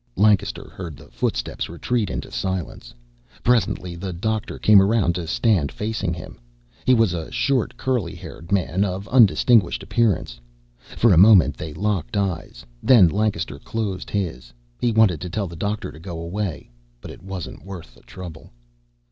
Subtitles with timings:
[0.15, 2.91] Lancaster heard the footsteps retreat into silence.
[3.43, 6.39] Presently the doctor came around to stand facing him.
[6.87, 10.39] He was a short, curly haired man of undistinguished appearance.
[10.97, 14.51] For a moment they locked eyes, then Lancaster closed his.
[14.79, 18.49] He wanted to tell the doctor to go away, but it wasn't worth the trouble.